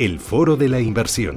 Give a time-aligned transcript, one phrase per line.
[0.00, 1.36] el foro de la inversión.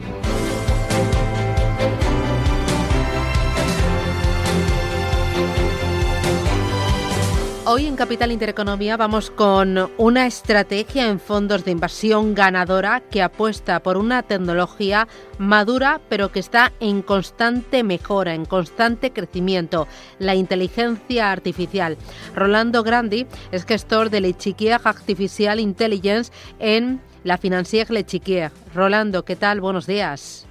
[7.66, 13.84] Hoy en Capital Intereconomía vamos con una estrategia en fondos de inversión ganadora que apuesta
[13.84, 15.10] por una tecnología
[15.40, 19.90] madura pero que está en constante mejora, en constante crecimiento,
[20.20, 21.98] la inteligencia artificial.
[22.34, 28.52] Rolando Grandi es gestor de Lechiquier Artificial Intelligence en la Financière Lechiquier.
[28.74, 29.62] Rolando, ¿qué tal?
[29.62, 30.48] Buenos días.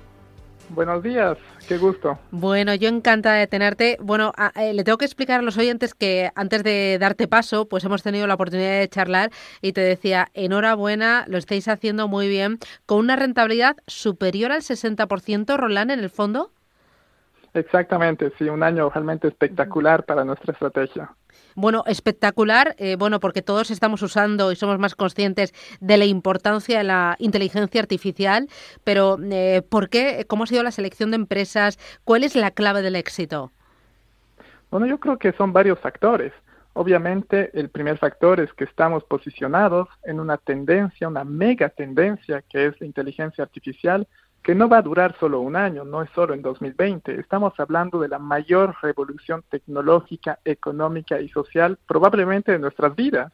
[0.70, 1.36] Buenos días,
[1.68, 2.18] qué gusto.
[2.30, 3.98] Bueno, yo encantada de tenerte.
[4.00, 7.84] Bueno, eh, le tengo que explicar a los oyentes que antes de darte paso, pues
[7.84, 9.30] hemos tenido la oportunidad de charlar
[9.60, 15.56] y te decía, enhorabuena, lo estáis haciendo muy bien, con una rentabilidad superior al 60%,
[15.58, 16.50] Roland, en el fondo.
[17.52, 21.10] Exactamente, sí, un año realmente espectacular para nuestra estrategia.
[21.54, 26.78] Bueno, espectacular, eh, bueno, porque todos estamos usando y somos más conscientes de la importancia
[26.78, 28.48] de la inteligencia artificial,
[28.84, 30.24] pero eh, ¿por qué?
[30.28, 31.78] ¿Cómo ha sido la selección de empresas?
[32.04, 33.52] ¿Cuál es la clave del éxito?
[34.70, 36.32] Bueno, yo creo que son varios factores.
[36.74, 42.66] Obviamente, el primer factor es que estamos posicionados en una tendencia, una mega tendencia que
[42.66, 44.06] es la inteligencia artificial,
[44.42, 47.20] que no va a durar solo un año, no es solo en 2020.
[47.20, 53.32] Estamos hablando de la mayor revolución tecnológica, económica y social probablemente de nuestras vidas.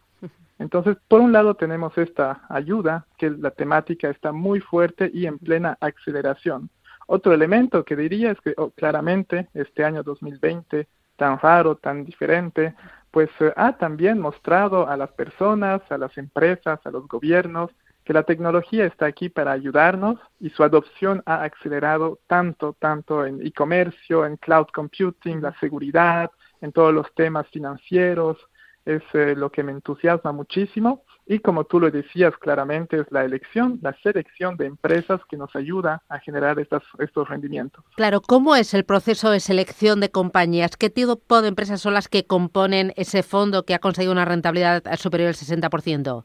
[0.59, 5.39] Entonces, por un lado tenemos esta ayuda, que la temática está muy fuerte y en
[5.39, 6.69] plena aceleración.
[7.07, 12.75] Otro elemento que diría es que oh, claramente este año 2020, tan raro, tan diferente,
[13.11, 17.71] pues eh, ha también mostrado a las personas, a las empresas, a los gobiernos,
[18.09, 23.47] que la tecnología está aquí para ayudarnos y su adopción ha acelerado tanto, tanto en
[23.47, 26.31] e-comercio, en cloud computing, la seguridad,
[26.63, 28.39] en todos los temas financieros,
[28.87, 31.05] es eh, lo que me entusiasma muchísimo.
[31.27, 35.55] Y como tú lo decías claramente, es la elección, la selección de empresas que nos
[35.55, 37.85] ayuda a generar estas, estos rendimientos.
[37.95, 40.79] Claro, ¿cómo es el proceso de selección de compañías?
[40.79, 44.83] ¿Qué tipo de empresas son las que componen ese fondo que ha conseguido una rentabilidad
[44.97, 46.25] superior al 60%?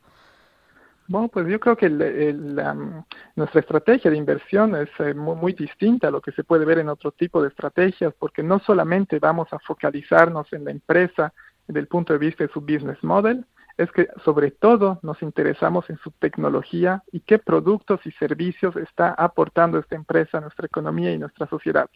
[1.08, 6.22] Bueno, pues yo creo que nuestra estrategia de inversión es eh, muy, distinta a lo
[6.22, 10.52] que se puede ver en otro tipo de estrategias, porque no solamente vamos a focalizarnos
[10.54, 11.34] en la empresa
[11.68, 13.46] desde el punto de vista de su business model,
[13.78, 19.10] es que sobre todo nos interesamos en su tecnología y qué productos y servicios está
[19.10, 21.90] aportando esta empresa a nuestra economía y nuestra sociedad.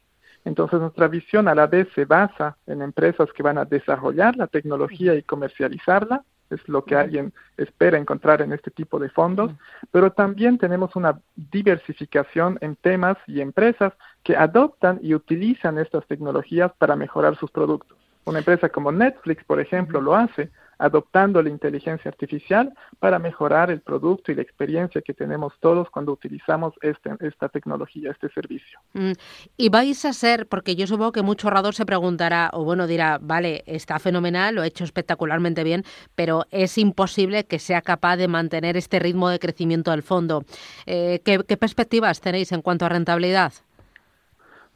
[0.44, 4.48] Entonces nuestra visión a la vez se basa en empresas que van a desarrollar la
[4.48, 9.52] tecnología y comercializarla, es lo que alguien espera encontrar en este tipo de fondos,
[9.92, 13.94] pero también tenemos una diversificación en temas y empresas
[14.24, 17.98] que adoptan y utilizan estas tecnologías para mejorar sus productos.
[18.26, 23.82] Una empresa como Netflix, por ejemplo, lo hace adoptando la inteligencia artificial para mejorar el
[23.82, 28.80] producto y la experiencia que tenemos todos cuando utilizamos este, esta tecnología, este servicio.
[28.94, 29.14] Mm,
[29.58, 33.20] y vais a ser, porque yo supongo que mucho orador se preguntará, o bueno, dirá,
[33.22, 35.84] vale, está fenomenal, lo he hecho espectacularmente bien,
[36.16, 40.44] pero es imposible que sea capaz de mantener este ritmo de crecimiento del fondo.
[40.86, 43.54] Eh, ¿Qué perspectivas tenéis en cuanto a rentabilidad?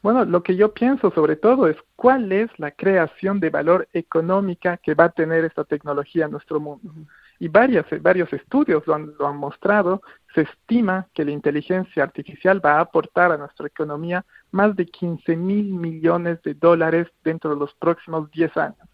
[0.01, 4.77] Bueno, lo que yo pienso sobre todo es cuál es la creación de valor económica
[4.77, 6.91] que va a tener esta tecnología en nuestro mundo.
[7.39, 10.01] Y varios, varios estudios lo han, lo han mostrado,
[10.33, 15.35] se estima que la inteligencia artificial va a aportar a nuestra economía más de 15
[15.35, 18.90] mil millones de dólares dentro de los próximos 10 años.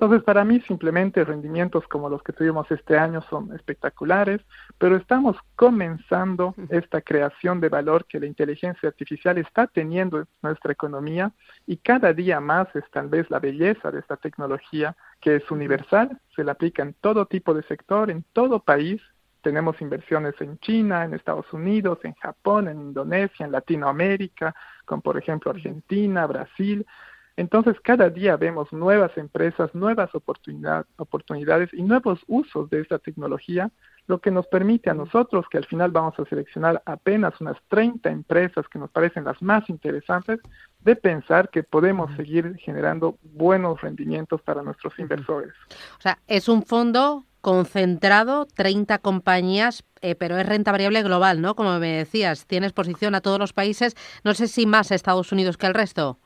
[0.00, 4.40] Entonces, para mí simplemente rendimientos como los que tuvimos este año son espectaculares,
[4.78, 10.72] pero estamos comenzando esta creación de valor que la inteligencia artificial está teniendo en nuestra
[10.72, 11.32] economía
[11.66, 16.18] y cada día más es tal vez la belleza de esta tecnología que es universal,
[16.34, 19.02] se la aplica en todo tipo de sector, en todo país.
[19.42, 24.54] Tenemos inversiones en China, en Estados Unidos, en Japón, en Indonesia, en Latinoamérica,
[24.86, 26.86] con por ejemplo Argentina, Brasil.
[27.40, 33.70] Entonces, cada día vemos nuevas empresas, nuevas oportunidades y nuevos usos de esta tecnología,
[34.06, 38.10] lo que nos permite a nosotros, que al final vamos a seleccionar apenas unas 30
[38.10, 40.38] empresas que nos parecen las más interesantes,
[40.80, 45.54] de pensar que podemos seguir generando buenos rendimientos para nuestros inversores.
[45.98, 51.54] O sea, es un fondo concentrado, 30 compañías, eh, pero es renta variable global, ¿no?
[51.54, 55.32] Como me decías, tiene exposición a todos los países, no sé si más a Estados
[55.32, 56.18] Unidos que al resto.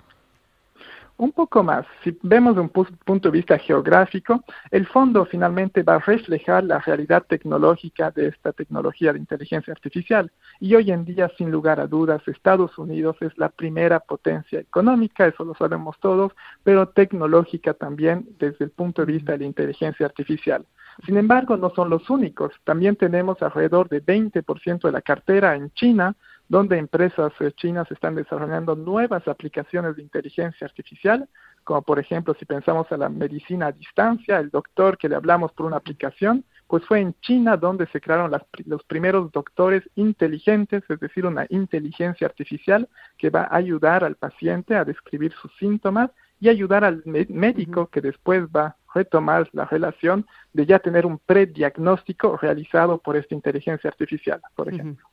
[1.16, 5.94] Un poco más, si vemos de un punto de vista geográfico, el fondo finalmente va
[5.94, 10.32] a reflejar la realidad tecnológica de esta tecnología de inteligencia artificial.
[10.58, 15.26] Y hoy en día, sin lugar a dudas, Estados Unidos es la primera potencia económica,
[15.26, 16.32] eso lo sabemos todos,
[16.64, 20.67] pero tecnológica también desde el punto de vista de la inteligencia artificial.
[21.06, 22.52] Sin embargo, no son los únicos.
[22.64, 26.17] También tenemos alrededor de 20% de la cartera en China,
[26.49, 31.29] donde empresas eh, chinas están desarrollando nuevas aplicaciones de inteligencia artificial,
[31.64, 35.52] como por ejemplo si pensamos a la medicina a distancia, el doctor que le hablamos
[35.52, 38.32] por una aplicación, pues fue en China donde se crearon
[38.67, 44.75] los primeros doctores inteligentes, es decir, una inteligencia artificial que va a ayudar al paciente
[44.75, 46.11] a describir sus síntomas
[46.41, 51.19] y ayudar al médico que después va a retomar la relación de ya tener un
[51.19, 55.06] prediagnóstico realizado por esta inteligencia artificial, por ejemplo.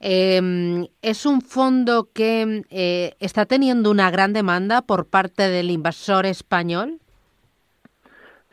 [0.00, 6.26] Em, es un fondo que eh, está teniendo una gran demanda por parte del inversor
[6.26, 7.00] español.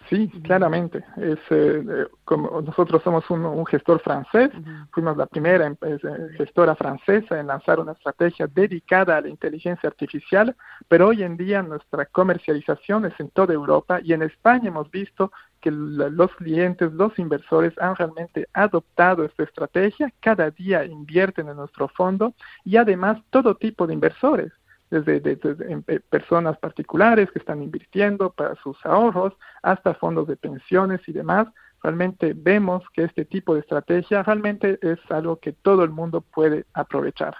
[0.09, 1.03] Sí, claramente.
[1.17, 4.49] Es, eh, eh, como nosotros somos un, gestor francés,
[4.91, 5.97] fuimos la primera eh,
[6.37, 10.55] gestora francesa en lanzar una estrategia dedicada a la inteligencia artificial,
[10.87, 15.31] pero hoy en día nuestra comercialización es en toda Europa y en España hemos visto
[15.61, 21.87] que los clientes, los inversores han realmente adoptado esta estrategia, cada día invierten en nuestro
[21.87, 22.33] fondo
[22.65, 24.51] y además todo tipo de inversores
[25.01, 25.39] desde,
[25.87, 31.47] eh, personas particulares que están invirtiendo para sus ahorros hasta fondos de pensiones y demás.
[31.81, 36.65] Realmente vemos que este tipo de estrategia realmente es algo que todo el mundo puede
[36.73, 37.35] aprovechar.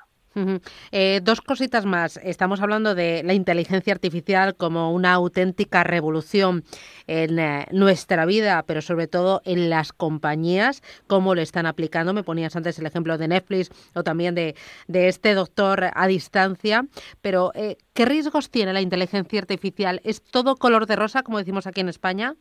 [0.91, 2.17] Eh, dos cositas más.
[2.17, 6.63] Estamos hablando de la inteligencia artificial como una auténtica revolución
[7.07, 12.13] en eh, nuestra vida, pero sobre todo en las compañías, cómo lo están aplicando.
[12.13, 14.55] Me ponías antes el ejemplo de Netflix o también de,
[14.87, 16.85] este doctor a distancia.
[17.21, 20.01] Pero, eh, ¿qué riesgos tiene la inteligencia artificial?
[20.03, 22.35] ¿Es todo color de rosa, como decimos aquí en España?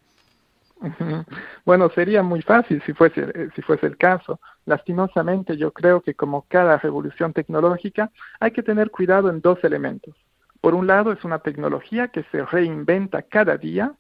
[1.64, 4.40] Bueno, sería muy fácil si fuese, eh, si fuese el caso.
[4.64, 8.10] Lastimosamente, yo creo que como cada revolución tecnológica,
[8.40, 10.14] hay que tener cuidado en dos elementos.
[10.60, 13.94] Por un lado, es una tecnología que se reinventa cada día,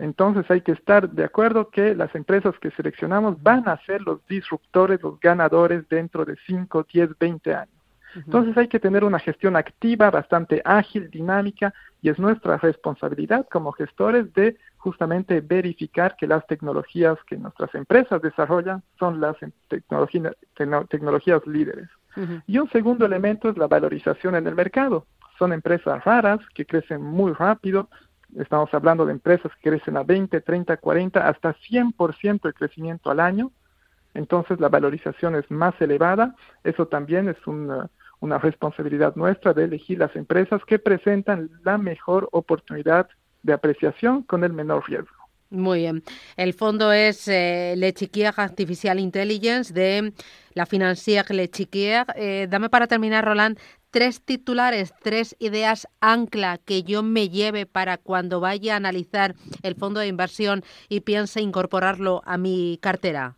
[0.00, 4.24] entonces hay que estar de acuerdo que las empresas que seleccionamos van a ser los
[4.26, 7.74] disruptores, los ganadores dentro de 5, 10, 20 años.
[8.14, 11.72] Entonces hay que tener una gestión activa, bastante ágil, dinámica,
[12.02, 18.20] y es nuestra responsabilidad como gestores de justamente verificar que las tecnologías que nuestras empresas
[18.20, 19.36] desarrollan son las
[20.88, 21.88] tecnologías líderes.
[22.46, 25.06] Y un segundo elemento es la valorización en el mercado.
[25.38, 27.88] Son empresas raras que crecen muy rápido.
[28.36, 33.20] Estamos hablando de empresas que crecen a 20, 30, 40, hasta 100% de crecimiento al
[33.20, 33.52] año.
[34.12, 36.34] Entonces la valorización es más elevada.
[36.64, 37.88] Eso también es una,
[38.22, 43.08] una responsabilidad nuestra de elegir las empresas que presentan la mejor oportunidad
[43.42, 45.10] de apreciación con el menor riesgo.
[45.50, 46.02] Muy bien.
[46.36, 50.14] El fondo es eh, Le Chiquier Artificial Intelligence de
[50.54, 52.06] la Financière Le Chiquier.
[52.14, 53.58] Eh, dame para terminar, Roland,
[53.90, 59.74] tres titulares, tres ideas ancla que yo me lleve para cuando vaya a analizar el
[59.74, 63.36] fondo de inversión y piense incorporarlo a mi cartera.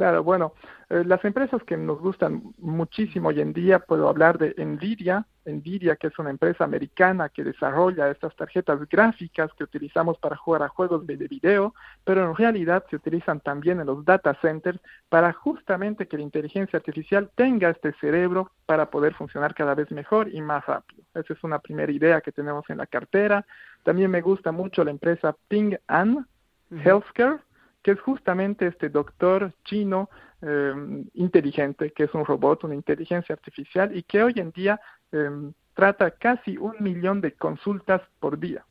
[0.00, 0.54] Claro, bueno,
[0.88, 5.96] eh, las empresas que nos gustan muchísimo hoy en día, puedo hablar de Nvidia, Nvidia
[5.96, 10.68] que es una empresa americana que desarrolla estas tarjetas gráficas que utilizamos para jugar a
[10.68, 14.80] juegos de video, pero en realidad se utilizan también en los data centers
[15.10, 20.34] para justamente que la inteligencia artificial tenga este cerebro para poder funcionar cada vez mejor
[20.34, 21.02] y más rápido.
[21.12, 23.44] Esa es una primera idea que tenemos en la cartera.
[23.82, 26.26] También me gusta mucho la empresa Ping An
[26.70, 27.40] Healthcare,
[27.82, 30.10] que es justamente este doctor chino
[30.42, 30.74] eh,
[31.14, 34.80] inteligente, que es un robot, una inteligencia artificial, y que hoy en día
[35.12, 35.30] eh,
[35.74, 38.64] trata casi un millón de consultas por día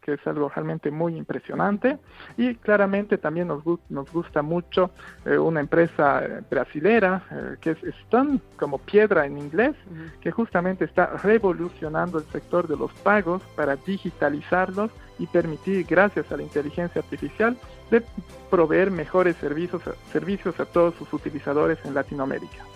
[0.00, 1.98] que es algo realmente muy impresionante.
[2.36, 4.90] Y claramente también nos, nos gusta mucho
[5.24, 9.74] eh, una empresa eh, brasilera eh, que es Stone, como piedra en inglés,
[10.20, 16.36] que justamente está revolucionando el sector de los pagos para digitalizarlos y permitir, gracias a
[16.36, 17.56] la inteligencia artificial,
[17.90, 18.02] de
[18.50, 22.71] proveer mejores servicios, servicios a todos sus utilizadores en Latinoamérica.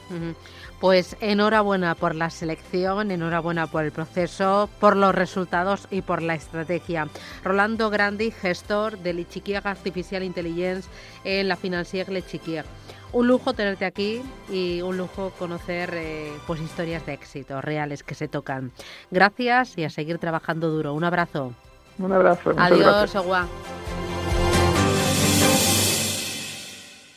[0.81, 6.35] Pues enhorabuena por la selección, enhorabuena por el proceso, por los resultados y por la
[6.35, 7.09] estrategia.
[7.43, 10.89] Rolando Grandi, gestor de Lichiquier Artificial Intelligence
[11.25, 12.67] en la Financière Lichiquier.
[13.13, 14.21] Un lujo tenerte aquí
[14.51, 18.73] y un lujo conocer eh, pues historias de éxito reales que se tocan.
[19.11, 20.93] Gracias y a seguir trabajando duro.
[20.93, 21.55] Un abrazo.
[21.99, 22.53] Un abrazo.
[22.59, 23.47] Adiós, Agua.